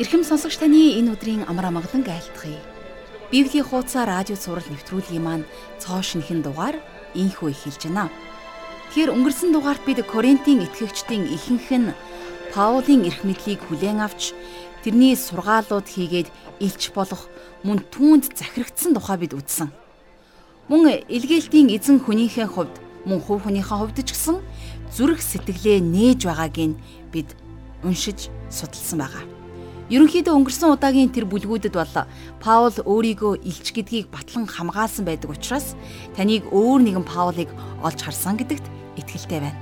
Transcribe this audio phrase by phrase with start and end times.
[0.00, 2.64] Ирхэм сонсогч таны энэ өдрийн амар амгалан айлтгая.
[3.28, 5.44] Библийн хуудасаар радио цаураар нэвтрүүлгийн маань
[5.76, 6.80] цоо шинхэн дугаар
[7.12, 8.08] инхүү эхэлж байна.
[8.88, 11.92] Тэгэхээр өнгөрсөн дугаарт бид Коринтын итгэгчдийн ихэнх нь
[12.56, 14.32] Паулийн эрх мэдлийг хүлээн авч
[14.80, 16.32] тэрний сургаалууд хийгээд
[16.64, 17.28] илч болох
[17.60, 19.68] мөн түүнд захирагдсан тухай бид үзсэн.
[20.72, 24.40] Мөн илгээлтийн эзэн хүнийхээ хувьд мөн хувь хүнийхээ хувьд ч гэсэн
[24.88, 26.80] зүрх сэтгэлээ нээж байгааг нь
[27.12, 27.36] бид
[27.84, 29.31] уншиж судалсан байгаа.
[29.92, 31.96] Ерөнхийдөө өнгөрсөн удаагийн тэр бүлгүүдэд бол
[32.40, 35.76] Паул өөрийгөө илч гэдгийг батлан хамгаалсан байдаг учраас
[36.16, 37.52] таныг өөр нэгэн Паулыг
[37.84, 38.64] олж харсан гэдэгт
[38.96, 39.60] итгэлтэй байна.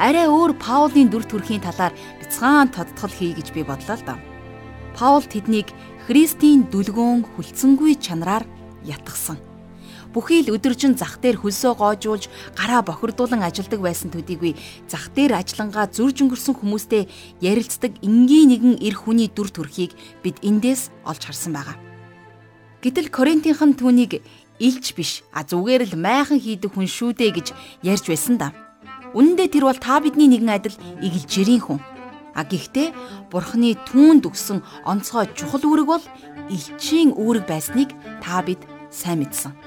[0.00, 4.18] Арай өөр Паулийн дүр төрхийн талаар бяцхан тодтгол хий гэж би бодлоо л доо.
[4.96, 5.68] Паул тэднийг
[6.08, 8.48] Христийн дүлгөөн хүлцэнгүй чанараар
[8.88, 9.36] ятгсан
[10.16, 14.56] бүхий л өдөржин зах дээр хөлсөө гоожуулж гараа бохирдуулан ажилдаг байсан төдийгүй
[14.88, 17.04] зах дээр ажиллангаа зүрж өнгөрсөн хүмүүстэй
[17.44, 19.92] ярилцдаг энгийн нэгэн эр хүний дүр төрхийг
[20.24, 21.76] бид эндээс олж харсан байгаа.
[22.80, 24.24] Гэтэл Коринтийнхэн түүнийг
[24.56, 27.48] илж биш а зүгээр л майхан хийдэг хүн шүү дээ гэж
[27.84, 28.56] ярьж байсан да.
[29.12, 31.80] Үнэн дээр тэр бол та бидний нэгэн адил игэл жирийн хүн.
[32.32, 36.04] А гэхдээ бурхны түүнд өгсөн онцгой чухал үүрэг бол
[36.48, 37.92] элчийн үүрэг байсныг
[38.24, 39.65] та бид сайн мэдсэн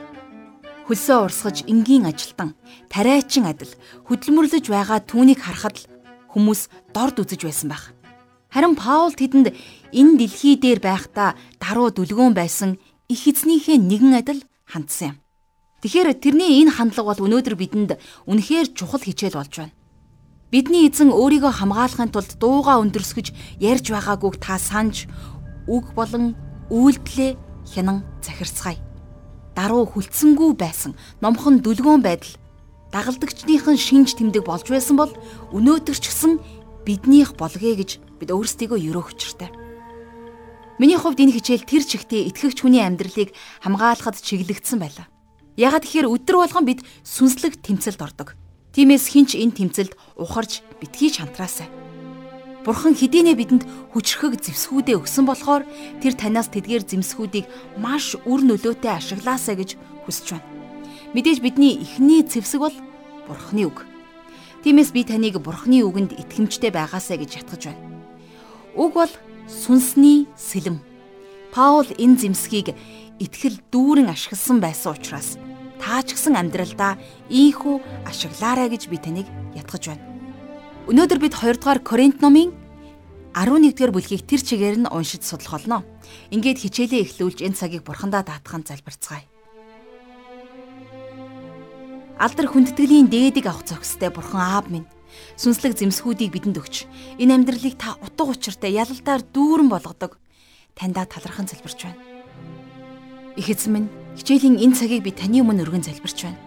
[0.90, 2.58] хөлсөө урсгаж энгийн ажилтан
[2.90, 3.70] тариачин адил
[4.10, 5.90] хөдөлмөрлөж байгаа түүнийг харахад л
[6.34, 7.94] хүмүүс дорд үзэж байсан байх.
[8.50, 9.54] Харин Паул тэдэнд
[9.94, 15.18] энэ дэлхий дээр байхдаа даруй дүлгөөн байсан их эзнийхээ нэгэн адил хандсан юм.
[15.86, 17.92] Тэгэхээр тэрний энэ хандлага бол өнөөдөр бидэнд
[18.26, 19.78] үнэхээр чухал хичээл болж байна.
[20.50, 25.06] Бидний эзэн өөрийгөө хамгаалахын тулд дууга өндөрсгөж ярьж байгаагүй та санаж
[25.70, 26.34] үг болон
[26.74, 27.38] үйлдэлээ
[27.70, 28.89] хянан захирцгаая
[29.60, 32.32] даруй хүлцэнгүй байсан номхон дүлгөөн байдал
[32.96, 35.12] дагалдагчдынхан шинж тэмдэг болж байсан бол
[35.52, 36.40] өнөөдөр ч гэсэн
[36.88, 39.52] биднийх болгоё гэж бид өөрсдийгөө өрөөх учиртай.
[40.80, 45.12] Миний хувьд энэ хичээл тэр чигтээ итгэгч хүний амьдралыг хамгаалахад чиглэгдсэн байлаа.
[45.60, 48.40] Ягаад гэхээр өдөр болгон бид сүнслэг тэмцэлд ордог.
[48.72, 51.68] Тиймээс хинч энэ тэмцэлд ухарж битгий шантраасай.
[52.66, 53.64] Бурхан хэдийнэ бидэнд
[53.96, 55.64] хүчрхэг зэвсгүүдээ өгсөн болохоор
[56.04, 57.46] тэр танаас тэдгээр зэмсгүүдийг
[57.80, 60.48] маш үр нөлөөтэй ашиглаасай гэж хүсэж байна.
[61.16, 62.76] Мэдээж бидний эхний зэвсэг бол
[63.32, 63.88] Бурханы үг.
[64.68, 67.82] Тиймээс би таныг Бурханы үгэнд итгэмжтэй байгаасай гэж ятгах байна.
[68.76, 69.14] Үг бол
[69.48, 70.84] сүнсний сэлэм.
[71.56, 72.76] Паул энэ зэмсгийг
[73.24, 75.40] итгэл дүүрэн ашигласан байсан учраас
[75.80, 77.00] таа ч гэсэн амьдралдаа
[77.32, 80.09] ийхүү ашиглаарай гэж би таныг ятгах байна.
[80.90, 82.50] Өнөөдөр бид 2 дугаар Коринт номын
[83.38, 85.86] 11-р бүлгийг тэр чигээр нь уншиж судлах болно.
[86.34, 89.22] Ингээд хичээлээ эхлүүлж энэ цагийг бурхандаа даатхан залбирцгаая.
[92.18, 94.90] Алдар хүндэтгэлийн дээдэг авах зохистой бурхан аав минь
[95.38, 96.90] сүнслэг зэмсгүүдийг бидэнд өгч
[97.22, 100.18] энэ амьдралыг та утга учиртай ялалтаар дүүрэн болгодог
[100.74, 102.02] таньда талархан залбирч байна.
[103.38, 106.42] Их эзэн минь хичээлийн энэ цагийг би таны өмнө өргөн залбирч байна.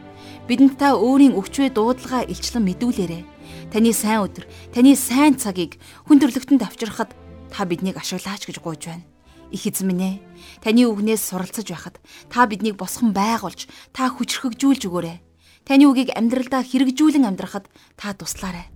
[0.50, 3.31] Бидэнд та өөрийн өвчвэ дуудлага илчлэн мэдүүлээрэй
[3.72, 7.16] Таны сайн өдөр, таны сайн цагийг хүн төрлөختөнд авчрахад
[7.48, 9.08] та биднийг ашиглаач гэж гуйж байна.
[9.48, 10.16] Их эзэн минь ээ,
[10.60, 11.96] таны үгнээс суралцаж байхад
[12.28, 15.24] та биднийг босгон байгуулж, та хүчрхэгжүүлж өгөөрэй.
[15.64, 18.68] Таны үгийг амьдралдаа хэрэгжүүлэн амьдрахад та туслаарай.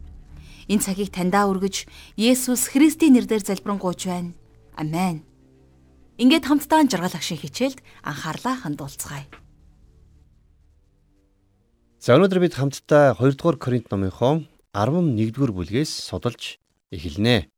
[0.73, 1.85] Энэ цагийг таньдаа өргөж,
[2.17, 4.33] Есүс Христийн нэрээр залбирanгуйч байна.
[4.81, 5.29] Амен.
[6.17, 9.29] Ингээд хамтдаа жаргал агшин хичээлд анхаарлаа хандуулцгаая.
[12.01, 16.61] За өнөөдөр бид хамтдаа 2 дугаар Коринт номынхон 11-р бүлгээс судалж
[16.93, 17.49] эхэлнэ.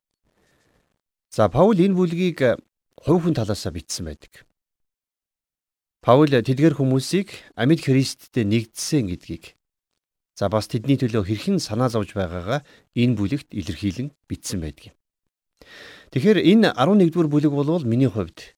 [1.35, 2.63] За Паул энэ бүлгийг
[2.95, 4.47] хувь хүн талаасаа бичсэн байдаг.
[5.99, 9.59] Паул тэдгэр хүмүүсийг амьд Христтэй нэгдсэн гэдгийг
[10.39, 12.63] за бас тэдний төлөө хэрхэн санаа зовж байгаагаа
[12.95, 14.97] энэ бүлэгт илэрхийлэн бичсэн байдаг юм.
[16.15, 18.55] Тэгэхээр энэ 11-р бүлэг бол миний хувьд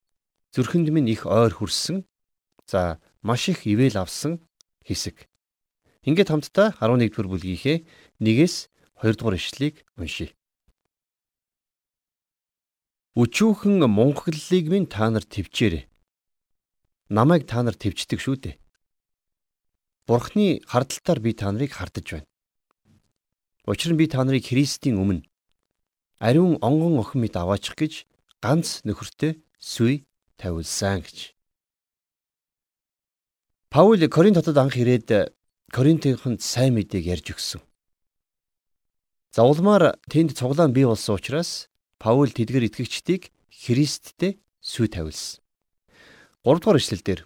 [0.53, 2.05] зүрхэнд минь их ойр хүрсэн
[2.69, 4.45] за маш их ивэл авсан
[4.85, 5.30] хэсэг.
[6.09, 7.85] Ингээд хамтдаа 11-р бүлгийнхээ
[8.25, 8.55] 1-ээс
[9.05, 10.33] 2 дугаар ишлэгийг уншийе.
[13.21, 15.85] Өчүүхэн мунхаглалыг минь та нар төвчээрэй.
[17.13, 18.57] Намайг та нар төвчдөг шүү дээ.
[20.09, 22.29] Бурхны хардталтаар би та нарыг хардаж байна.
[23.69, 25.29] Учир нь би та нарыг Христийн өмнө
[26.21, 27.93] ариун онгон охин мэд аваачих гэж
[28.45, 30.05] ганц нөхөртэй сүй
[30.37, 31.37] тавилсан гэж.
[33.73, 35.33] Паул Коринт хотод анх ирээд
[35.71, 37.63] Коринтынханд сайн мэдээг ярьж өгсөн.
[39.31, 41.71] За улмаар тэнд цуглаан бий болсон учраас
[42.03, 45.39] Паул тэдгэр итгэгчдийг Христтэй сүй тавилсан.
[46.43, 47.23] 3 дугаар ишлэлдэр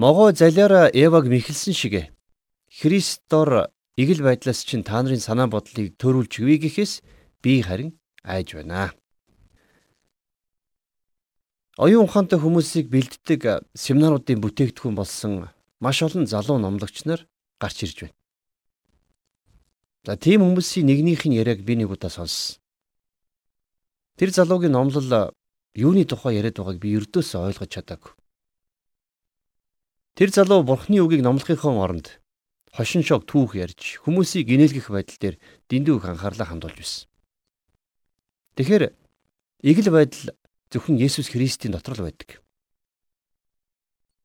[0.00, 2.08] Могоо залиараа Еваг мэхэлсэн шиг
[2.72, 3.68] Христор
[4.00, 7.04] игэл байдлаас чинь та нарын санаа бодлыг төрүүлж өгье гэхээс
[7.44, 8.96] би харин айж байна.
[11.76, 17.26] Оюун ухаантай хүмүүсийг бэлддэг семинаруудын бүтээгдэхүүн болсон маш олон залуу номлогч нар
[17.60, 18.16] гарч ирж байна.
[20.04, 22.58] За тийм хүмүүсийн нэгнийх нь яриаг би нэг удаа сонссон.
[24.16, 25.34] Тэр залуугийн номлол
[25.74, 28.12] юуны тухай яриад байгааг би ердөөсөө ойлгож чадаагүй.
[30.18, 32.18] Тэр залуу бурхны үгийг номлохын оронд
[32.74, 35.36] хошин шог түүх ярьж хүмүүсийг инээлгэх байдал дээр
[35.70, 37.06] дэндүү их анхаарлаа хандуулж байсан.
[38.58, 38.84] Тэгэхээр
[39.62, 40.34] игэл байдал
[40.74, 42.42] зөвхөн Есүс Христийн дотор л байдаг.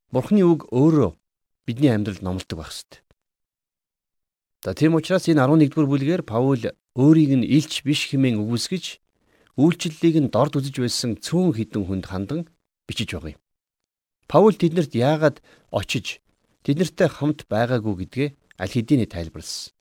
[0.10, 1.14] Бурхны үг өөрөө
[1.66, 3.00] бидний амьдралд номлодог байх ёстой.
[4.64, 6.64] За тийм учраас энэ 11-р бүлгээр Паул
[6.96, 8.86] өөрийг нь илч биш хэмээн үгүйсгэж
[9.60, 12.42] үйлчлэлийг нь дорд үзэж байсан цөөн хідэн хүнд хандан
[12.88, 13.42] бичиж байгаа юм.
[14.32, 15.38] Паул тэднэрт яагаад
[15.70, 16.24] очиж
[16.64, 18.30] тэднэртэй хамт байгаагүй гэдгээ
[18.62, 19.76] аль хэдийн тайлбарлсан.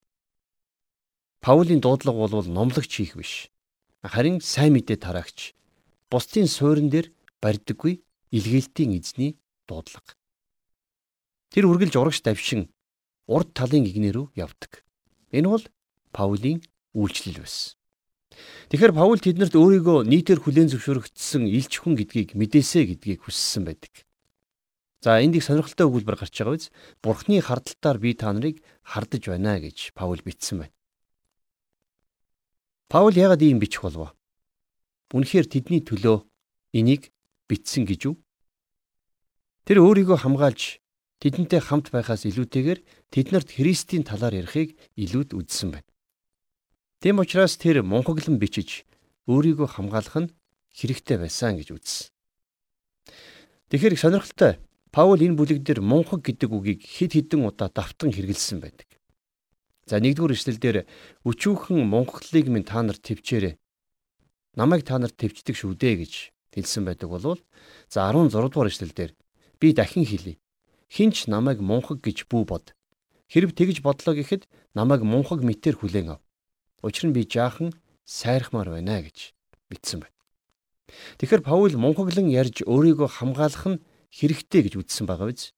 [1.42, 3.50] Паулийн дуудлага бол номлогч хийх биш.
[4.02, 5.54] Харин сайн мэдээ тараагч
[6.10, 7.10] бусдын суурин дээр
[7.42, 10.14] барьдаггүй илгээлтийн эзний дуудлага.
[11.52, 12.72] Тэр үргэлж урагш давшин
[13.28, 14.80] урд талын игнэр рүү явдаг.
[15.36, 15.64] Энэ бол
[16.08, 16.64] Паулийн
[16.96, 17.76] үйлчлэл байсан.
[18.72, 23.92] Тэгэхээр Паул тэднэрт өөрийгөө нийтээр хүлээн зөвшөөрөгдсөн илч хүн гэдгийг мэдээсэ гэдгийг хүссэн байдаг.
[25.04, 26.72] За энд их сонирхолтой өгүүлбэр гарч байгаа биз?
[27.04, 30.74] Бурхны хардталтаар би та нарыг хардаж байна гэж Паул бичсэн байна.
[32.88, 34.16] Паул яагаад ийм бичих болов?
[35.12, 36.24] Үнэхээр тэдний төлөө
[36.72, 37.12] энийг
[37.44, 38.16] бичсэн гэж үү?
[39.68, 40.81] Тэр өөрийгөө хамгаалж
[41.22, 42.80] тэдэнтэй хамт байхаас илүүтэйгээр
[43.14, 45.86] тэднэрт Христийн талаар ярихыг илүүд үзсэн байна.
[46.98, 48.82] Тэм учраас тэр мунхаглан бичиж
[49.30, 50.32] өөрийгөө хамгаалах нь
[50.74, 52.10] хэрэгтэй байсан гэж үзсэн.
[53.70, 54.58] Тэгэхээр сонирхолтой
[54.92, 58.90] Паул энэ бүлэг дээр мунхаг гэдэг үгийг хэд хэдэн удаа давтан хэрэгэлсэн байдаг.
[59.88, 60.76] За нэгдүгээр эшлэлдэр
[61.24, 63.56] өчүүхэн мунхаглыг минь та нар төвчээрэй.
[64.52, 66.12] Намайг та нарт төвчдөг шүү дээ гэж
[66.52, 67.40] хэлсэн байдаг болвол
[67.88, 69.16] за 16 дугаар эшлэлдэр
[69.56, 70.41] би дахин хэлье.
[70.92, 72.76] Хинч намайг мунхаг гэж бүү бод.
[73.32, 74.44] Хэрв тэгж бодлоо гэхэд
[74.76, 76.20] намайг мунхаг мэтэр хүлээн ав.
[76.84, 77.72] Учир нь би жаахан
[78.04, 79.32] сайрахмаар байна гэж
[79.72, 80.12] бичсэн байна.
[81.16, 85.56] Тэгэхээр Паул мунхаглан ярьж өөрийгөө хамгаалах нь хэрэгтэй гэж үзсэн байгаа биз?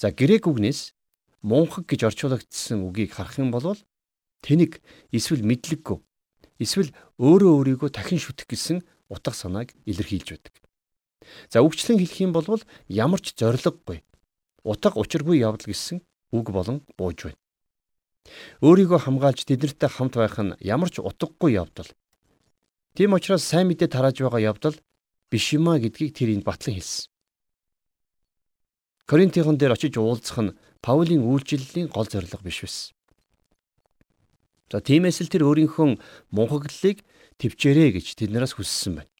[0.00, 0.96] За грек үгнээс
[1.44, 3.76] мунхаг гэж орчуулагдсан үгийг харах юм бол
[4.40, 4.80] тэнэг
[5.12, 6.00] эсвэл мэдлэггүй
[6.64, 8.80] эсвэл өөрөө өөрийгөө дахин шүтэх гэсэн
[9.12, 10.54] утга санааг илэрхийлж байдаг.
[11.52, 12.48] За үгчлэн хэлэх юм бол
[12.88, 14.00] ямар ч зориггүй
[14.64, 16.02] утга учиргүй явдал гэсэн
[16.32, 17.38] үг болон бууж байна.
[18.60, 21.88] Өөрийгөө хамгаалж тэднэртэй хамт байх нь ямар ч утгагүй явдал.
[22.94, 24.76] Тийм учраас сайн мэдээ тарааж байгаа явдал
[25.30, 27.08] биш юмаа гэдгийг тэр энд батлан хэлсэн.
[29.08, 32.94] Коринтын дээр очиж уулзах нь Паулийн үйлчлэлийн гол зорилго биш байсан.
[34.70, 35.98] За тиймээс л тэр өөрийнхөө
[36.30, 37.02] мунхаглалыг
[37.42, 39.10] төвчээрэй гэж тэднээс хүссэн байна.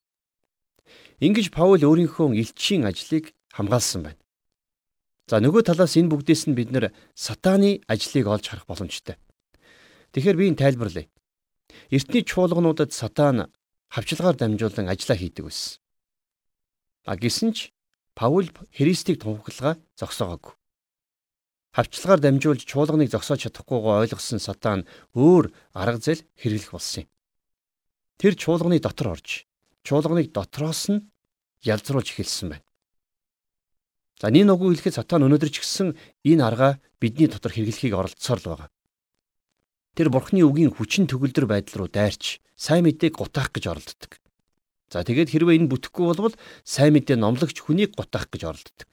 [1.19, 4.20] Ингиж Паул өөрийнхөө элчийн ажлыг хамгаалсан байна.
[5.31, 9.15] За нөгөө талаас энэ бүгдээс нь бид нэр сатааны ажлыг олж харах боломжтой.
[10.11, 11.06] Тэгэхээр би энэ тайлбарлая.
[11.87, 13.47] Эртний чуулгануудад сатан
[13.94, 15.79] хавчлагаар дамжуулан ажиллаа хийдэг байсан.
[17.06, 17.71] А гисэн ч
[18.19, 20.59] Паул Христийг тунхаглага зогсоогоогүй.
[21.79, 24.83] Хавчлагаар дамжуулж чуулганыг зогсоож чадахгүйгоо ойлгосон сатан
[25.15, 27.11] өөр арга зэл хэрэглэх болсон юм.
[28.19, 29.47] Тэр чуулганы дотор орж
[29.87, 31.07] чуулганыг дотроос нь
[31.62, 32.70] ялзруулж эхэлсэн байна.
[34.21, 35.97] За нэг нүгүү хэлэхэд сатан өнөөдөр ч гэсэн
[36.29, 38.69] энэ арга бидний дотор хэрэглэхийг оролцсоор л байгаа.
[39.97, 44.21] Тэр бурхны үгийн хүчин төгөлдөр байдал руу дайрч сайн мэдээг гутаах гэж оролддог.
[44.93, 46.37] За тэгээд хэрвээ энэ бүтэхгүй болвол
[46.69, 48.89] сайн мэдээ номлогч хүнийг гутаах гэж оролддог.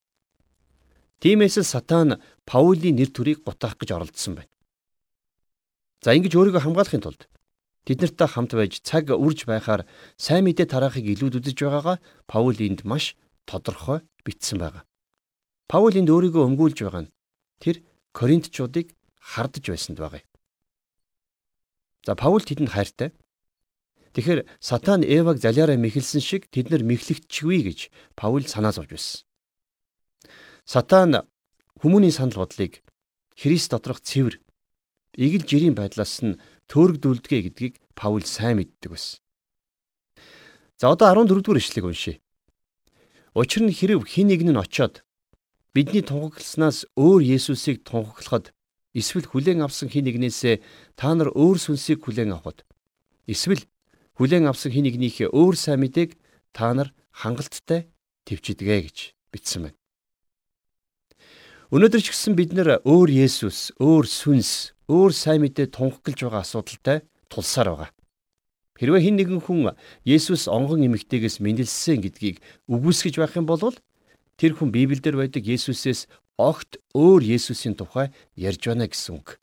[1.19, 4.53] Тиймээс сатан Паулийн нэр төрийг гутаах гэж оролдсон байна.
[5.99, 7.27] За ингэж өөрийгөө хамгаалахын тулд
[7.83, 9.83] тэднэртэй хамт байж цаг үрж байхаар
[10.15, 11.97] сайн мэдээ тараахыг илүүд үзэж байгаагаа
[12.29, 13.17] Паул энд маш
[13.49, 14.87] тодорхой бичсэн байна.
[15.67, 17.13] Паул энд өөрийгөө өмгүүлж байгаа нь
[17.59, 17.83] тэр
[18.15, 20.23] Коринтчуудыг хардж байсанд байгаа.
[22.07, 23.11] За Паул тэдэнд хайртай.
[24.15, 27.79] Тэгэхээр сатан Эваг залиараа мэхэлсэн шиг тэд нар мэхлэгдчихвээ гэж
[28.15, 29.27] Паул санаа зовж байсан.
[30.63, 31.27] Сатан
[31.83, 32.79] хүмүүний санал бодлыг
[33.35, 34.39] Христ доторх цэвэр
[35.19, 36.39] игэл жирийн байдлаас нь
[36.71, 39.19] төөрөгдүүлдэгэ гэдгийг Паул сайн мэддэг байсан.
[40.79, 42.15] За одоо 14 дугаар ишлэгийг уншъя.
[43.35, 45.03] Учир нь хэрв хин нэг нь очоод
[45.77, 48.49] бидний тунхагласнаас өөр Есүсийг тунхаглахад
[48.97, 50.65] эсвэл хүлээн авсан хин нэгнээсээ
[50.97, 52.65] та нар өөр сүнсийг хүлээн авахд
[53.29, 53.61] эсвэл
[54.17, 56.17] хүлээн авсан хин нэгнийхээ өөр сайн мэдээг
[56.49, 57.93] та нар хангалттай
[58.25, 59.77] төвчдөг гэж бичсэн байна.
[61.69, 66.97] Өнөөдөр ч гэсэн бид нэр өөр Есүс, өөр сүнс, өөр сайн мэдээ тунхаглаж байгаа асуудалтай
[67.29, 67.89] тулсаар байгаа.
[68.81, 69.77] Хэрвээ хэн нэгэн хүн
[70.09, 73.77] Есүс онгон эмэгтэйгээс мэндэлсэн гэдгийг үгүйсгэж байх юм бол
[74.37, 76.05] тэр хүн Библиэлд байдаг Есүсээс
[76.37, 79.41] огт өөр Есүсийн тухай ярьж байна гэсэн үг.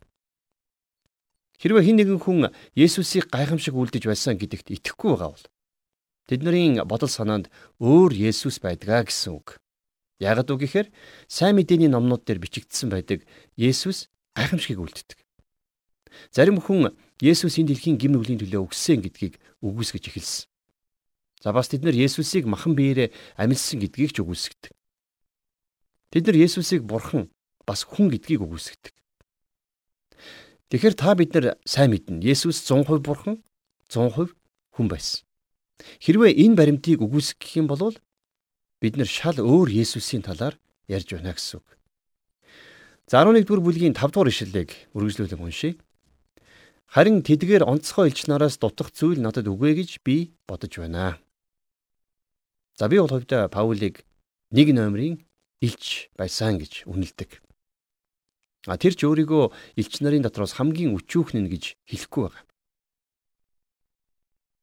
[1.59, 5.47] Хэрвээ хэн нэгэн хүн Есүсийг гайхамшиг үлдэж байсан гэдэгт итгэхгүй байгаа бол
[6.31, 7.51] тэдний бодол санаанд
[7.83, 9.59] өөр Есүс байдгаа гэсэн үг.
[10.23, 10.89] Ягд үг гэхээр
[11.27, 13.27] сайн мэдээний номнууд дээр бичигдсэн байдаг
[13.59, 14.07] Есүс
[14.39, 15.19] гайхамшигыг үлддэг.
[16.31, 20.47] Зарим хүн Есүс энэ дэлхийн гим нүглийн төлөө өгсөн гэдгийг үгүйсгэж эхэлсэн.
[21.43, 24.73] За бас тэд нар Есүсийг махан биеэрээ амилсан гэдгийг ч үгүйсгдэг.
[26.15, 27.27] Тэд нар Есүсийг бурхан
[27.67, 28.95] бас хүн гэдгийг үгүйсгдэг.
[30.71, 32.23] Тэгэхээр та бид нар сайн мэднэ.
[32.23, 33.43] Есүс 100% бурхан,
[33.91, 34.31] 100%
[34.79, 35.27] хүн байсан.
[35.99, 37.99] Хэрвээ энэ баримтыг үгүйсгэх юм бол
[38.79, 40.55] бид нар шал өөр Есүсийн талаар
[40.87, 41.67] ярьж байна гэсэн үг.
[43.11, 45.83] За 11-р бүлгийн 5-р ишлэлийг үргэлжлүүлэн уншийе.
[46.95, 51.19] Харин тэдгээр онцгой элч нараас дутах зүйл надад үгүй гэж би бодож байна.
[52.79, 54.07] За би бол хувьдаа Паулийг
[54.55, 55.19] нэг номерын
[55.65, 57.41] илч байсан гэж үнэлдэг.
[58.69, 62.45] А тэр ч өөрийгөө элч нарын дотроос хамгийн өчүүхэн нь гэж хэлэхгүй байгаа.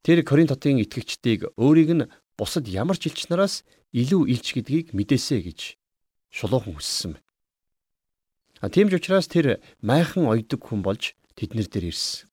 [0.01, 3.61] Тэр Коринт хотын итгэгчдийг өөрийг нь бусад ямар ч элч нараас
[3.93, 5.59] илүү илч гэдгийг мэдээсэй гэж
[6.33, 7.29] шулуухан хүссэн байна.
[8.61, 12.25] А тийм ч учраас тэр майхан ойдог хүн болж тэднэр дээр ирсэн.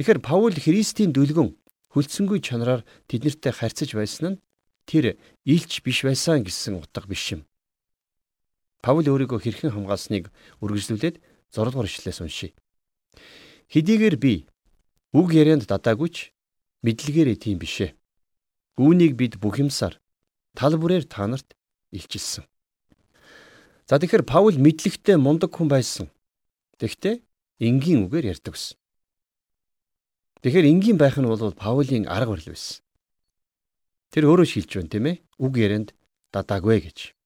[0.00, 1.52] Тэгэхээр Паул Христийн дүлгэн
[1.92, 4.40] хөлцсөнгүй чанараар тэднэртэй харьцаж байсан нь
[4.86, 7.42] тэр илч биш байсан гэсэн утга биш юм.
[8.80, 10.30] Паул өөрийгөө хэрхэн хамгаалсныг
[10.62, 11.18] үргэлжлүүлээд
[11.50, 12.54] 6 дугаар ишлээс уншийе.
[13.74, 14.46] Хэдийгээр би
[15.10, 16.30] үг ярианд дадаагүйч
[16.86, 17.98] мэдлэгээрээ тийм бишээ.
[18.78, 19.98] Үүнийг бид бүх юмсаар
[20.54, 21.58] тал бүрээр та нарт
[21.90, 22.46] илчилсэн.
[23.90, 26.06] За тэгэхээр Паул мэдлэгтэй мундаг хүн байсан.
[26.78, 27.22] Тэгэхдээ
[27.66, 28.78] энгийн үгээр ярьдаг ус.
[30.46, 32.85] Тэгэхээр энгийн байх нь бол Паулийн арга барил байсан.
[34.14, 35.16] Тэр өөрөө шилж байна тийм ээ.
[35.42, 35.94] Үг ярианд
[36.32, 37.16] дадаагүй гэж.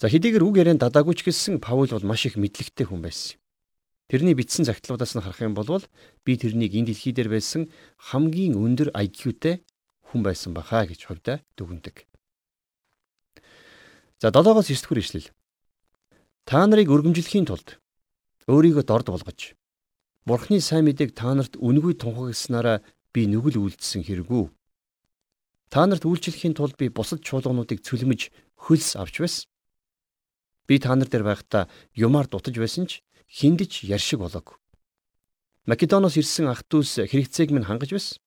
[0.00, 3.36] За хэдийгээр үг ярианд дадаагүй ч гэсэн Паул бол маш их мэдлэгтэй хүн байсан.
[4.10, 5.84] Тэрний бичсэн загтлуудаас нь харах юм бол
[6.24, 7.70] би тэрнийг энэ дэлхий дээр байсан
[8.10, 9.62] хамгийн өндөр IQ-тэй
[10.10, 12.10] хүн байсан бахаа гэж хувьдаа дүгнэдэг.
[14.18, 15.30] За 7-оос 9 дэх ишлэл.
[16.42, 17.78] Та нарыг өргөмжлөхийн тулд
[18.50, 19.54] өөрийгөө дорд болгож
[20.26, 24.50] Бурхны сайн мэдээг та нарт үнгүй тунхагснараа би нүгэл үйлдсэн хэрэггүй.
[25.70, 29.46] Та нарт үйлчлэхийн тулд би бусад чуулгануудыг цөлмөж хөлс авч байсан.
[30.66, 34.58] Би та нар дээр байхдаа юмар дутаж байсан ч хиндэж яршиг болоог.
[35.70, 38.18] Македоноос ирсэн ах дүүс хэрэгцээг минь хангаж байсан.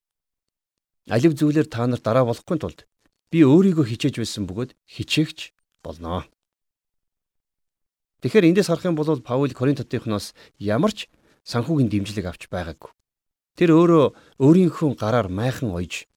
[1.11, 2.87] Алив зүйлээр та нар дараа болохгүй тулд
[3.27, 5.51] би өөрийгөө хичээж байсан бөгөөд хичээгч
[5.83, 6.23] болноо.
[8.23, 10.31] Тэгэхээр эндээс харах юм бол Паул Коринт хотынхноос
[10.63, 11.11] ямар ч
[11.43, 12.95] санхүүгийн дэмжлэг авч байгаагүй.
[13.59, 14.05] Тэр өөрөө
[14.39, 16.07] өөрийнхөө гараар майхан ойж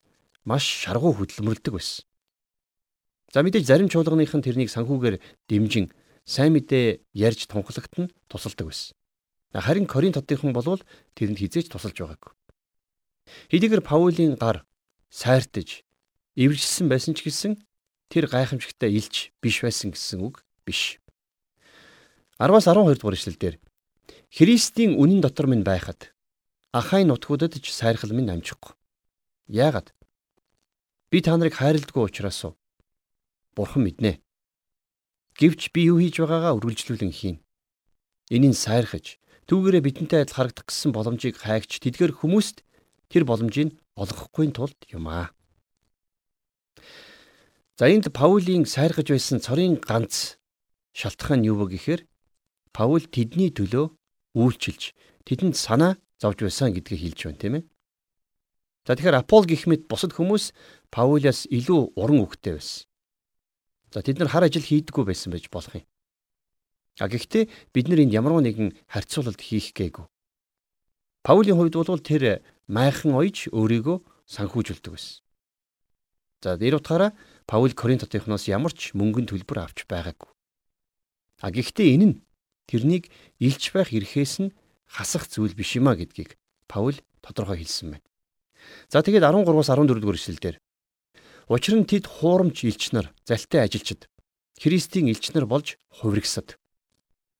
[0.47, 2.07] маш шаргуу хөдөлмөрлөдөг байсан.
[3.35, 5.19] За мэдээж зарим чуулганых нь тэрнийг санхүүгээр
[5.51, 5.91] дэмжин
[6.23, 8.95] сайн мэдээ ярьж тунхлагт нь тусалдаг байсан.
[9.51, 10.83] Харин Коринт хотынхан болвол
[11.19, 12.33] тэрэнд хизээж тусалж байгаагүй.
[13.51, 14.63] Хэдийгээр Паулийн гар
[15.11, 15.83] сайртаж
[16.39, 17.53] эвэржсэн байсан ч гэсэн
[18.13, 21.03] тэр гайхамшигтай илж биш байсан гэсэн үг биш.
[22.39, 23.55] 10-аас 12 дугаар ишлэлдэр
[24.31, 26.13] Христийн үнэн дотор минь байхад
[26.71, 28.77] Ахай нутгуудад ч сайрхал минь амжихгүй.
[29.49, 29.96] Яагаад?
[31.11, 32.59] Би та нарыг хайрладгүй учраас уу?
[33.55, 34.19] Бурхан мэднэ.
[35.39, 37.39] Гэвч би юу хийж байгаагаа үргэлжлүүлэн хийн.
[38.27, 42.67] Энийг сайрхаж, түүгээрээ бидэнтэй адил харагдах гэсэн боломжийг хайгч тэдгээр хүмүүст
[43.07, 45.31] тэр боломжийг олгохгүй тулд юм аа.
[47.79, 50.43] За энд Паулийн сайрхаж байсан цорын ганц
[50.91, 52.03] шалтгаан нь юу вэ гэхээр
[52.75, 53.95] Паул тэдний төлөө
[54.35, 57.65] үйлчилж тэдэнд санаа зовж байсан гэдгийг хэлж байна тийм ээ.
[58.87, 60.55] За тэгэхээр Апол гих мэт бусад хүмүүс
[60.95, 62.87] Паулиас илүү уран үгтэй байсан.
[63.91, 65.87] За тэд нар хар ажил хийдэггүй байсан байж болох юм.
[67.03, 70.07] А гэхдээ бид нар энд ямар нэгэн харьцуулалт хийх гээгүй.
[71.27, 73.99] Паулийн хувьд бол тэр майхан ойж өөрийгөө
[74.31, 75.19] санхүүжүүлдэг байсан.
[76.47, 77.11] За дээр утгаараа
[77.51, 80.31] Паул Коринт хотынхноос ямар ч мөнгөнд төлбөр авч байгаагүй.
[81.43, 82.17] А гэхдээ энэ нь
[82.71, 83.11] тэрнийг
[83.43, 84.55] илж байх эрхээс нь
[84.87, 86.39] хасах зүйл биш юма гэдгийг
[86.71, 88.07] Паул тодорхой хэлсэн байна.
[88.89, 90.57] За тэгээд 13-аас 14 дугаар ишлэлдэр
[91.47, 94.11] Учир нь тэд хуурамч элч нар, залтай ажилчид,
[94.59, 96.59] Христийн элч нар болж хувиргсад.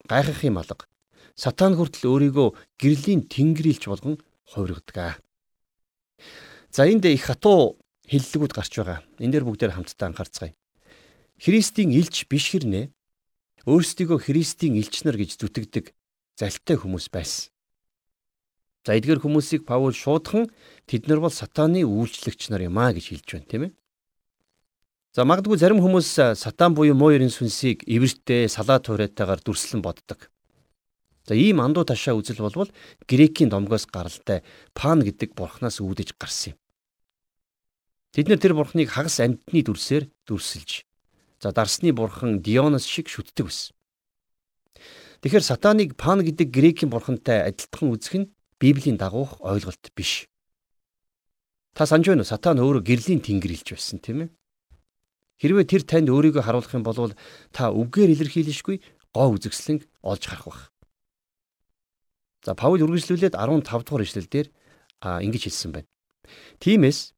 [0.07, 0.87] Гайхах юм алга.
[1.35, 5.19] Сатан хүртэл өөрийгөө гэрлийн тэнгэрэлч болгон хувиргадаг.
[6.71, 9.03] За энд их хатуу хиллэгүүд гарч байгаа.
[9.19, 10.55] Энэ дээр бүгдээр хамтдаа анхаарцгаая.
[11.43, 12.95] Христийн элч биш хэрнээ
[13.67, 15.91] өөрсдийгөө Христийн элч нар гэж зүтгэдэг
[16.39, 17.51] залтай хүмүүс байсан.
[18.87, 20.47] За эдгээр хүмүүсийг Паул шуудхан
[20.87, 23.73] тэд нар бол сатааны үйлчлэгч нар юм а гэж хэлж байна тийм ээ.
[25.11, 30.31] За магадгүй зарим хүмүүс сатан буюу ерийн сүнсийг эвэртэй салаа туурайтайгаар дүрслэн боддог.
[31.27, 32.71] За ийм андуу ташаа үзэл болвол
[33.11, 36.59] грекийн домгоос гаралтай пан гэдэг бурхнаас үүдэж гарсан юм.
[38.15, 40.87] Тэд нэр тэр бурхныг хагас амьтны дүрсээр дүрсэлж
[41.43, 43.75] за дарсны бурхан Дионос шиг шүтдэг байсан.
[45.27, 50.29] Тэгэхээр сатаныг пан гэдэг грекийн бурхантай адилтхан үзэх нь Библийн дагуух ойлголт биш.
[51.77, 52.31] Та санаж байна уу?
[52.33, 54.31] Сатан өөрөө гэрлийн тэнгэр илж байсан тийм ээ.
[55.37, 57.13] Хэрвээ тэр танд өөрийгөө харуулах юм бол
[57.53, 58.81] та үгээр илэрхийлэшгүй
[59.13, 60.63] гоо үзэгслэн олж харах байх.
[62.41, 64.49] За Паул үргэлжлүүлээд 15 дугаар ишлэлдэр
[65.05, 65.89] ингэж хэлсэн байна.
[66.65, 67.13] Тиймээс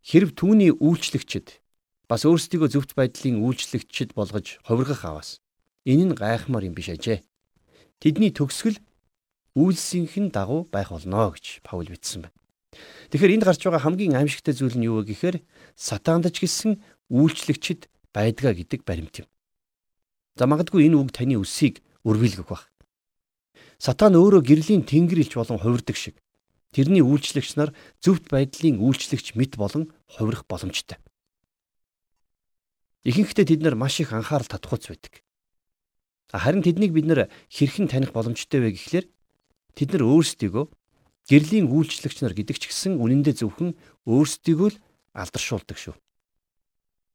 [0.00, 1.60] хэрв түүний үйлчлэгчд
[2.08, 5.44] бас өөрсдийгөө зөвхт байдлын үйлчлэгчд болгож хувиргах аваас
[5.84, 7.20] энэ нь гайхмаар юм биш ажээ.
[8.00, 8.80] Тэдний төгсгөл
[9.58, 12.36] үйлсийнхэн дагуу байх болно гэж Паул бичсэн байна.
[13.10, 15.42] Тэгэхээр энд гарч байгаа хамгийн аимшигтай зүйл нь юу вэ гэхээр
[15.74, 16.78] сатаандч гисэн
[17.10, 19.28] үйлчлэгчд байдгаа гэдэг баримт юм.
[20.38, 22.70] За магадгүй энэ үг таны өсийг өргөөлгөх баг.
[23.82, 26.22] Сатан өөрөө гэрлийн тэнгэрэлч болон хувирдаг шиг
[26.70, 31.02] тэрний үйлчлэгч нар зөвхт байдлын үйлчлэгч мэт болон хувирах боломжтой.
[33.02, 35.24] Ихэнхдээ тэд нар маш их анхаарал татхууц байдаг.
[36.30, 39.06] Харин тэднийг бид нар хэрхэн таних боломжтой вэ гэхлээр
[39.76, 40.64] Тэд нар өөрсдийгөө
[41.30, 44.80] гэрлийн үйлчлэгч нар гэдэг ч гэсэн үнэндээ зөвхөн өөрсдийгөө л
[45.14, 45.94] алдаршуулдаг шүү.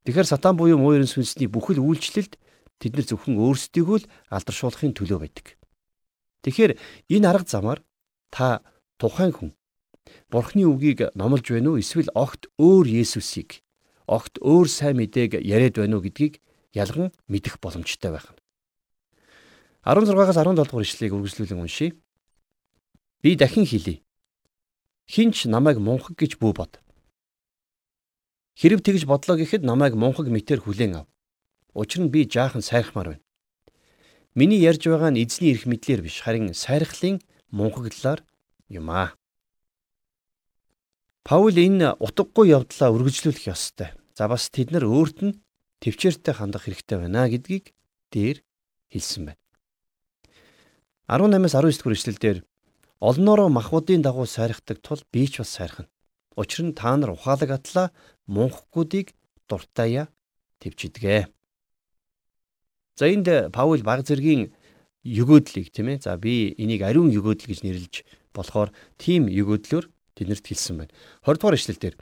[0.06, 2.38] Тэгэхээр сатан буюу муу ерэн сүнсний бүхэл үйлчлэлд
[2.80, 5.58] тэд нар зөвхөн өөрсдийгөө л алдаршуулахын төлөө байдаг.
[6.46, 6.78] Тэгэхээр
[7.10, 7.80] энэ арга замаар
[8.30, 8.62] та
[9.02, 9.52] тухайн хүн
[10.30, 13.66] Бурхны үгийг номлож байна уу эсвэл огт өөр Есүсийг
[14.06, 16.38] огт өөр сайн мэдээг яриад байна уу гэдгийг
[16.78, 18.40] ялган мэдэх боломжтой байх нь.
[19.86, 21.98] 16-аас 17 дугаар ишлэгийг үргэлжлүүлэн уншийе.
[23.22, 24.02] Би дахин хэлье.
[25.08, 26.82] Хинч намайг мунхаг гэж бүү бод.
[28.56, 31.08] Хэрв тэгж бодлоо гэхэд намайг мунхаг мэтэр хүлээн ав.
[31.76, 33.24] Учир нь би жаахан сайрхмаар байна.
[34.34, 37.20] Миний ярьж байгаа нь эзний эрх мэдлэр биш харин сайрхлын
[37.52, 38.24] мунхаглалаар
[38.68, 39.14] юм аа.
[41.24, 43.90] Паул энэ утгагүй явдлаа үргэлжлүүлэх ёстой.
[44.16, 45.38] За бас тэд нар өөрт нь
[45.84, 47.76] төвчээртэй хандах хэрэгтэй байна гэдгийг
[48.14, 48.40] дээр
[48.94, 49.42] хэлсэн байна.
[51.12, 52.38] 18-аас 19 дугаар эшлэлдэр
[53.00, 55.88] Олноороо махбодын дагуу сайрхдаг тул би ч бас сайрхна.
[56.36, 57.92] Учир нь та нар ухаалаг атлаа
[58.28, 59.12] мунхгуудыг
[59.50, 60.08] дуртаяа
[60.60, 61.28] төвчдөг.
[62.96, 64.56] За энд Паул баг зэргийн
[65.04, 66.08] өгөөдлийг тийм ээ.
[66.08, 67.96] За би энийг ариун өгөөдөл гэж нэрлэж
[68.32, 70.94] болохоор тийм өгөөдлөөр тэднэрт хэлсэн байна.
[71.28, 71.96] 20 дугаар ишлэлдэр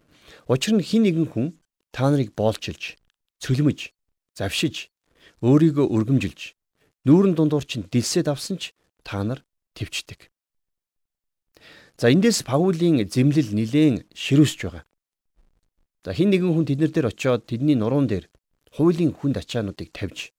[0.47, 1.57] учир нь хин нэгэн хүн
[1.89, 2.97] та нарыг боолчилж,
[3.41, 3.93] цөлмөж,
[4.37, 4.89] завшиж,
[5.41, 6.57] өөрийгөө өргөмжилж,
[7.05, 8.73] нүүрэн дундуур чинь дэлсэд авсан ч
[9.05, 9.45] та нар
[9.77, 10.32] төвчдөг.
[11.97, 14.83] За эндээс Паулийн зэмлэл нилээн ширүүсж байгаа.
[16.03, 18.25] За хин нэгэн хүн тэднэр дээр очиод тэдний нуруунд дээр
[18.73, 20.33] хуулийн хүнд ачаануудыг тавьж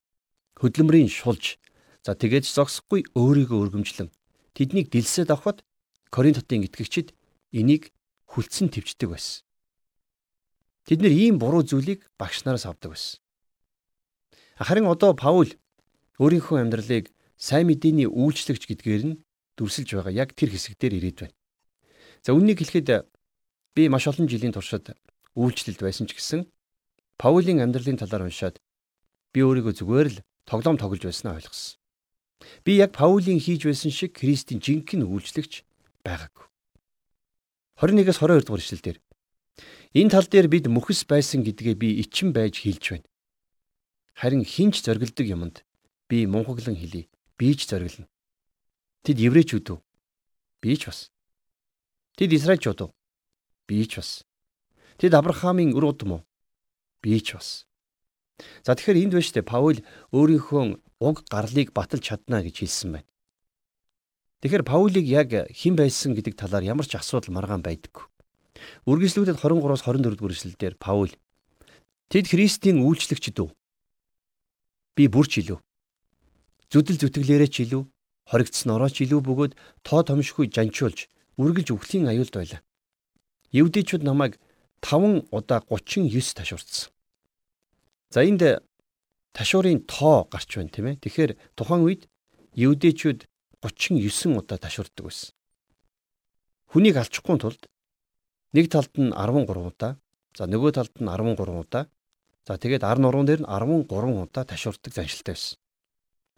[0.58, 1.62] хөдөлмөрийн шулж
[2.02, 4.10] за тэгээж зогсохгүй өөрийгөө өргөмжлөн
[4.52, 5.62] тэднийг дэлсэд авахд
[6.10, 7.14] Коринт хотын итгэгчид
[7.54, 7.94] энийг
[8.26, 9.46] хүлцэн твчдэг байсан.
[10.86, 13.22] Тэд нэр ийм буруу зүйлийг багш нараас авдаг байсан.
[14.58, 15.54] Харин одоо Паул
[16.18, 19.18] өөрийнхөө амьдралыг сайн мэдээний үйлчлэгч гэдгээр нь
[19.56, 21.34] дүрсэлж байгаа яг тэр хэсэг дээр ирээд байна.
[22.24, 23.04] За үннийг хэлэхэд
[23.76, 24.96] би маш олон жилийн туршид
[25.36, 26.48] үйлчлэлд байсан ч гэсэн
[27.20, 28.56] Паулийн амьдралын талаар уншаад
[29.36, 31.76] би өөрийгөө зүгээр л тоглоом тоглож байснаа ойлгосон.
[32.64, 35.68] Би яг Паулийн хийж байсан шиг Христийн жинхэнэ үйлчлэгч
[36.00, 36.48] байгаагүй.
[37.76, 38.96] 21-с 22 дугаар ишлэлдэр
[39.92, 43.08] энэ тал дээр бид мөхс байсан гэдгээ би ичин байж хэлж байна.
[44.16, 45.60] Харин хинч зоригддог юмд
[46.08, 47.12] би мунхаглан хэлий.
[47.36, 48.08] Би ч зориглоно.
[49.04, 49.78] Тэд еврейчүүд үү?
[50.62, 51.13] Би ч бас.
[52.14, 52.94] Тэд Израильчууд уу?
[53.66, 54.22] Би ч бас.
[55.02, 56.22] Тэд Авраамийн үр удам уу?
[57.02, 57.66] Би ч бас.
[58.62, 59.82] За тэгэхээр энд байна штэ Паул
[60.14, 60.62] өөрийнхөө
[61.02, 63.10] уг гарлыг баталж чадна гэж хэлсэн байна.
[64.42, 68.06] Тэгэхээр Паулийг яг хэн байсан гэдэг талаар ямар ч асуудал маргаан байдаггүй.
[68.86, 71.10] Үргэлжлүүлээд 23-аас 24 дугаар эшлэлдэр Паул
[72.14, 73.50] тэд Христийн үйлчлэгчд үү?
[74.94, 75.58] Би бүрч илүү.
[76.70, 77.82] Зүдэл зүтгэлээрээ ч илүү,
[78.30, 82.60] хоригдсон орооч илүү бөгөөд тоо томшгүй жанчуулж үргэлж өвхлийн аюулд байлаа.
[83.50, 84.38] Евдээчүүд намайг
[84.82, 86.90] 5 удаа 39 ташуурцсан.
[88.10, 88.42] За энд
[89.32, 91.02] ташуурын тоо гарч байна тийм ээ.
[91.02, 92.02] Тэгэхээр тухайн үед
[92.54, 93.26] евдээчүүд
[93.62, 95.34] 39 удаа ташуурддаг байсан.
[96.70, 97.62] Хүнийг алчихгүй тулд
[98.54, 99.98] нэг талд нь 13 удаа,
[100.36, 101.90] за нөгөө талд нь 13 удаа,
[102.46, 105.58] за тэгээд ар нуруунд дээр нь 13 удаа ташуурддаг заншилтай байсан.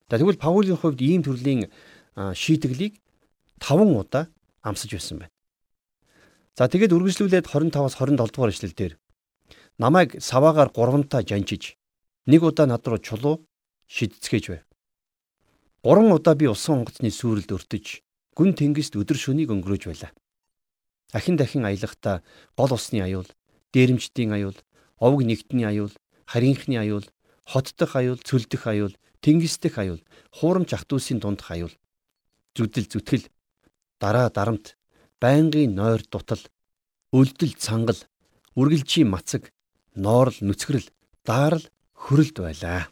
[0.09, 1.69] За тэгвэл Паулийн хувьд ийм төрлийн
[2.15, 2.97] шийтгэлийг
[3.61, 4.31] 5 удаа
[4.67, 5.35] амсаж байсан байна.
[6.59, 8.95] За тэгээд үргэлжлүүлээд 25-аас 27 дугаар эшлэл дээр
[9.79, 11.79] намайг саваагаар гуравантаа жанжиж
[12.27, 13.47] нэг удаа над руу чулуу
[13.87, 14.65] шидцгээж байв.
[15.87, 18.03] Гурван удаа би усан онгоцны сүрэлд өртөж
[18.35, 20.13] гүн тэнгист өдөр шөнийг өнгөрөөж байлаа.
[21.15, 22.27] Ахин дахин аялахдаа
[22.59, 23.29] гол усны аюул,
[23.73, 24.59] дээрэмчдийн аюул,
[24.99, 25.95] овг нэгтний аюул,
[26.27, 27.07] харийнхны аюул,
[27.47, 30.03] хот дох аюул, цөл дох аюул, тэнгис дэх аюул,
[30.35, 31.73] хуурамч ах トゥ усийн дундх аюул,
[32.59, 33.31] зүдэл зүтгэл,
[34.01, 34.77] дараа дарамт,
[35.21, 36.43] байнгын нойр дутал,
[37.13, 38.01] өлдөл цангал,
[38.57, 39.53] үргэлжийн мацаг,
[39.95, 40.89] ноорл нүцгэрэл,
[41.25, 41.65] даарл
[41.97, 42.89] хөрөлд байлаа.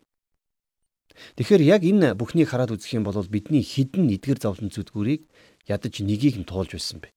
[1.37, 5.23] Тэгэхээр яг энэ бүхнийг хараад үзэх юм бол бидний хідэн эдгэр зовлон зүтгүүрийг
[5.71, 7.15] ядаж нэгийг нь туулж байсан бэ.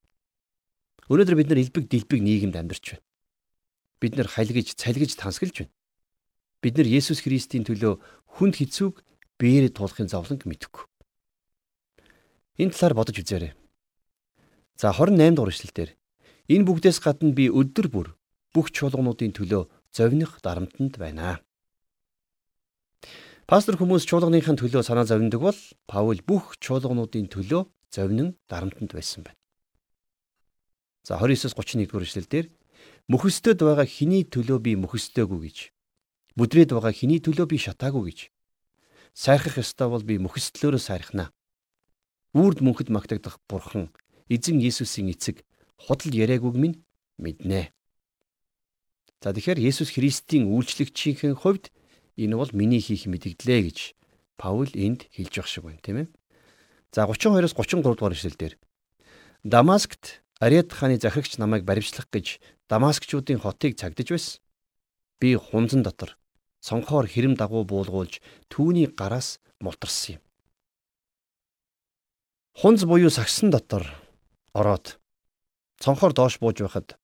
[1.09, 3.05] Өнөөдөр бид нар элбэг дэлбэг нийгэмд амьдарч байна.
[3.97, 5.73] Бид нар халигж, цалгиж тансгэлж байна.
[6.61, 7.97] Бид нар Есүс Христийн төлөө
[8.37, 9.01] хүнд хэцүүг
[9.41, 10.85] бээрэ туулахын зовлонг мэдэхгүй.
[12.61, 13.53] Энэ талаар бодож үзээрэй.
[14.77, 15.89] За 28 дугаар эшлэлдэр
[16.53, 18.07] энэ бүгдээс гадна би өдөр бүр
[18.53, 21.41] бүх чуулгануудын төлөө зовних дарамтанд байна.
[23.49, 25.59] Пастор хүмүүс чуулганыхын төлөө санаа зовндог бол
[25.89, 29.41] Паул бүх чуулгануудын төлөө зовнин дарамтанд байсан байна.
[31.01, 32.45] За 29-с 31 дугаар эшлэлдэр
[33.09, 35.57] мөхөсtöд байгаа хиний төлөө би мөхөстөөгүй гэж
[36.37, 38.19] бүдрээд байгаа хиний төлөө би шатаагүй гэж
[39.17, 41.33] сайрхах ёстой бол би мөхөстлөөрөө сайрхнаа.
[42.37, 43.89] Үрд мөнхөд магтагдах бурхан
[44.29, 45.43] эзэн Есүсийн эцэг
[45.75, 46.83] худал яриагүйг минь
[47.17, 47.71] мэднэ.
[49.23, 51.73] За тэгэхээр Есүс Христийн үйлчлэгчийн хувьд
[52.17, 53.93] Энэ бол миний хийх мэдгдлээ гэж
[54.41, 56.07] Паул энд хэлж явах шиг байна, тийм ээ.
[56.89, 58.57] За 32-оос 33 дугаар эшлэл дээр
[59.45, 64.41] Дамаскт Ариад хааны захирагч намайг баримтлах гэж Дамаскчуудын хотыг цагдаж байсан.
[65.21, 66.17] Би хунзан дотор
[66.61, 68.17] цонхоор хэрэм дагуу буулгуулж
[68.49, 70.21] түүний гараас мултарсан юм.
[72.57, 73.85] Хунз буюу сагсан дотор
[74.57, 74.97] ороод
[75.77, 76.97] цонхоор доош бууж байхад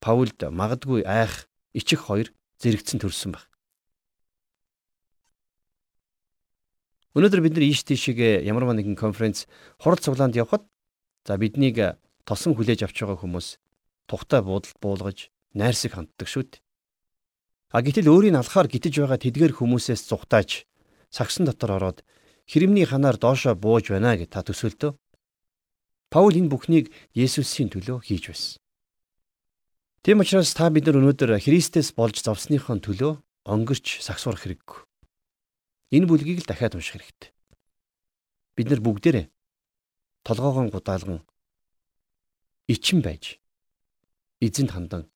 [0.00, 3.44] Паулд магадгүй айх ичих хоёр зэрэгцэн төрсөн баг.
[7.18, 9.50] Өнөөдөр бид нар ийш тийшээ ямар нэгэн конференц
[9.82, 10.64] хурал цуглаанд явхад
[11.26, 13.48] за биднийг тосон хүлээж авч байгаа хүмүүс
[14.06, 15.18] тухтай буудалд буулгаж
[15.52, 16.62] найрсаг ханддаг шүү дээ.
[17.74, 20.64] А гэтэл өөрийн алхаар гитэж байгаа тэдгээр хүмүүсээс зүхтааж
[21.10, 21.98] сагсан дотор ороод
[22.46, 24.92] хэрэмний ханаар доошоо бууж байна гэж та төсөөлтөө.
[26.08, 28.56] Паул энэ бүхнийг Есүсийн төлөө хийж байсан.
[30.00, 34.88] Тийм учраас та бид нар өнөөдөр Христэс болж зовсныхон төлөө онгөрч сагсуурах хэрэггүй.
[35.92, 37.30] Энэ бүлгийг л дахиад унших хэрэгтэй.
[38.56, 39.28] Бид нар бүгдээрээ
[40.24, 41.20] толгоогоо гудаалган
[42.72, 43.36] ичин байж
[44.40, 45.12] эзэнд хандан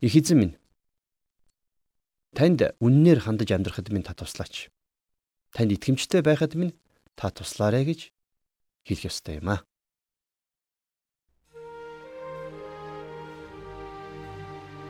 [0.00, 0.56] их эзэн минь
[2.32, 4.72] танд үннээр хандаж амьдрахад минь та туслаач.
[5.52, 6.72] Танд итгэмжтэй байхад минь
[7.16, 8.12] та туслаарай гэж
[8.88, 9.60] хэлэх ёстой юм аа.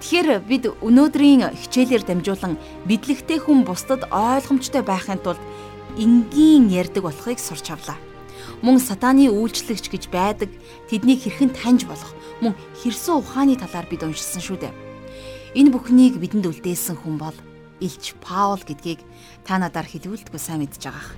[0.05, 5.41] Тэгэхээр бид өнөөдрийн хичээлээр дамжуулан бидлэгтэй хүн бусдад ойлгомжтой байхын тулд
[5.97, 7.97] энгийн ярьдаг болохыг сурч авлаа.
[8.61, 10.53] Мөн сатааны үйлчлэгч гэж байдаг
[10.93, 12.13] тэднийг хэрхэн таньж болох
[12.45, 12.53] мөн
[12.85, 14.77] хэрсэн ухааны талаар бид уншсан шүү дээ.
[15.57, 17.39] Энэ бүхнийг бидэнд үлдээсэн хүн бол
[17.81, 19.01] Илч Паул гэдгийг
[19.49, 21.17] та надаар хэлүүлдэггүй сайн мэдж байгаах.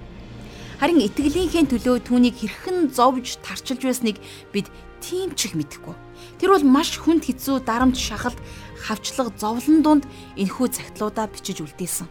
[0.76, 4.20] Харин итгэлийнхээ төлөө түүнийг хэрхэн зовж тарчилж байсныг
[4.52, 4.68] бид
[5.00, 5.96] тийм ч их мэдэхгүй.
[6.36, 8.36] Тэр бол маш хүнд хэцүү дарамт шахалт
[8.76, 10.04] хавчлага зовлон дунд
[10.36, 12.08] энэхүү цагтлуудаа бичиж үлдээсэн.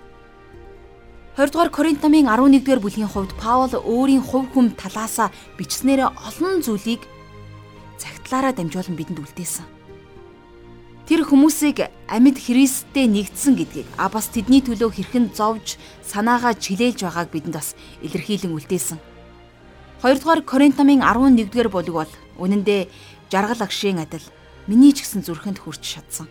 [1.38, 5.30] 20 дугаар Коринт намын 11 дугаар бүлгийн хувьд Паул өөрийн хувь хүм талаасаа
[5.62, 7.06] бичснээрээ олон зүйлийг
[8.02, 9.75] цагтлаараа дамжуулан бидэнд үлдээсэн.
[11.06, 17.30] Тэр хүмүүсийг амьд Христтэй нэгдсэн гэдгийг а бас тэдний төлөө хэрхэн зовж санаагаа чилээлж байгааг
[17.30, 18.98] бидэнд бас илэрхийлэн үлдээсэн.
[20.02, 22.90] 2 дугаар Коринт намын 11 дугаар бүлэг бол үнэндээ
[23.30, 24.26] жаргал агшийн адил
[24.66, 26.26] миний ч гэсэн зүрхэнд хүрч шатсан.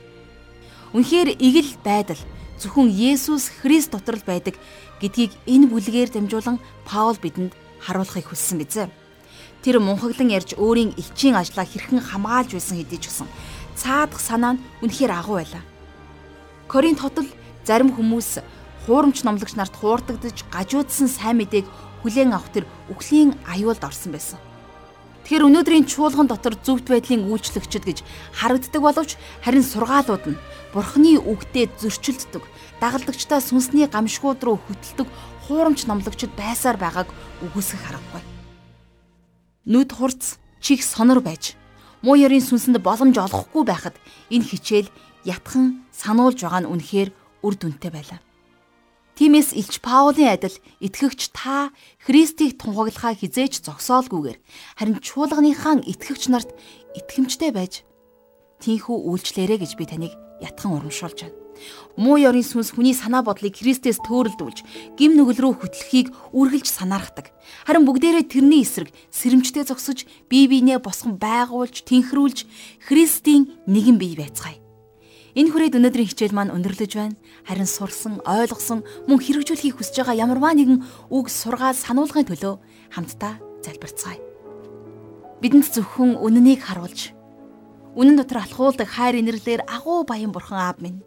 [0.91, 2.19] Үнэхээр игэл байдал
[2.59, 4.59] зөвхөн Есүс Христ дотор л байдаг
[4.99, 8.91] гэдгийг энэ бүлгээр дамжуулан Паул бидэнд харуулахыг хүссэн бизээ.
[9.63, 13.31] Тэр мунхаглан ярьж өөрийн элчийн ажлаа хэрхэн хамгаалж байсан хэдий ч гэсэн
[13.77, 15.63] цаадах санаа нь үнэхээр агуу байлаа.
[16.69, 17.29] Коринт хотод
[17.67, 18.41] зарим хүмүүс
[18.87, 21.67] хуурамч номлогч нарт хуурдагдж гажуудсан сайн мэдээг
[22.05, 24.39] хүлээн авах тэр үхлийн аюулд орсон байсан.
[25.25, 27.99] Тэгэхээр өнөөдрийн чуулган дотор зөвхт байдлын үйлчлэгчд гэж
[28.37, 30.41] харагддаг боловч харин сургаалууд нь
[30.77, 32.45] Бурхны үгдээ зөрчилддөг,
[32.83, 35.09] дагалдагчдаа сүнсний гамшгууд руу хөтэлдэг
[35.49, 37.09] хуурамч номлогчд байсаар байгааг
[37.41, 38.23] үгүйсгэх аргагүй.
[39.65, 41.57] Нүд хурц, чих сонор байж,
[42.05, 43.97] муу ярийн сүнсэнд боломж олохгүй байхад
[44.29, 44.93] энэ хичээл
[45.25, 48.21] ятхан сануулж байгаа нь үнэхээр үр дүнтэй байлаа.
[49.17, 51.71] Тиймээс Илч Паулийн адил итгэгч та
[52.03, 54.39] Христийг тунхаглахаа хизээч зогсоолгүйгээр
[54.77, 56.51] харин чуулганыхаа итгэгч нарт
[56.99, 57.87] итгэмжтэй байж
[58.61, 60.13] тийхүү үйлчлээрэ гэж би таныг
[60.43, 61.44] ятхан урамшуулж байна.
[61.97, 67.31] Муу ёрын сүнс хүний санаа бодлыг Христэс төөрөлдүүлж, гим нүгэл рүү хөтлөхийг үргэлж санаарахдаг.
[67.67, 72.49] Харин бүгдээрээ тэрний эсрэг сэрэмжтэй зогсож, бие биенээ босгон байгуулж, тэнхрүүлж
[72.89, 74.59] Христийн нэгэн бие байцгаая.
[75.35, 77.19] Энэ хүрээд өнөөдрийн хичээл маань өндөрлөж байна.
[77.43, 80.79] Харин сурсан, ойлгосон, мөн хэрэгжүүлэхийг хүсэж байгаа ямарваа нэгэн
[81.11, 82.55] үг сургаал сануулгын төлөө
[82.95, 84.23] хамтдаа залбирцгаая.
[85.43, 87.11] Бидэнд зөвхөн үннийг харуулж,
[87.99, 91.03] үнэн дотор алхуулдаг хайр инэрлэр агуу баян бурхан аав минь.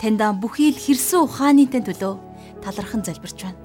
[0.00, 2.14] Таньда бүхий л хэрсэн ухааны тань төлөө
[2.62, 3.58] талархан залбирч байна.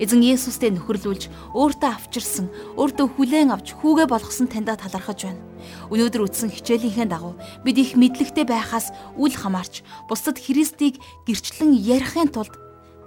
[0.00, 2.48] Эзэн Есүстэй нөхөрлүүлж өөртөө авчирсан,
[2.80, 5.44] өөртөө хүлээн авч хүүгээ болгосон таньда талархаж байна.
[5.92, 10.98] Өнөөдөр үтсэн хичээлийнхээ дагуу бид их мэдлэгтэй байхаас үл хамаарч бусдад Христийг
[11.28, 12.56] гэрчлэн ярихын тулд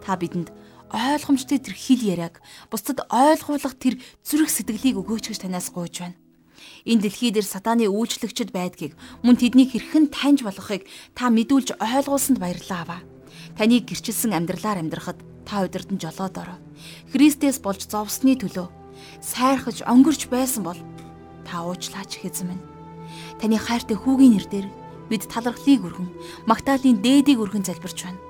[0.06, 0.54] та бидэнд
[0.94, 2.38] ойлгомжтой тэр хэл яриаг
[2.70, 6.18] бусдад ойлгуулах тэр зүрх сэтгэлийг өгөөч гэж танаас гуйж байна.
[6.86, 12.82] Энэ дэлхий дээр сатааны үйлчлэгчд байдгийг мөн тэднийг хэрхэн таньж болохыг та мэдүүлж ойлгуулсанд баярлалаа
[12.84, 13.02] аваа.
[13.58, 16.58] Таныг гэрчилсэн амьдралаар амьдрахад та удирдан жолоод ороо.
[17.12, 18.68] Христэс болж зовсны төлөө
[19.22, 20.80] сайрхаж өнгөрч байсан бол
[21.48, 22.64] та уучлаач хэзэн минь.
[23.40, 24.68] Таны хайртай хүүгийн нэрээр
[25.10, 26.10] бид талархлыг өргөн,
[26.48, 28.22] Магдалины дээдийг өргөн залбирч байна.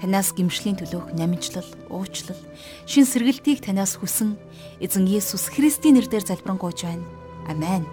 [0.00, 2.40] Танаас гимшлийн төлөөх намжлал, уучлал,
[2.88, 4.36] шин сэргэлтийг танаас хүсэн
[4.80, 7.19] эзэн Есүс Христийн нэрээр залбирanгуйж байна.
[7.48, 7.86] Амен.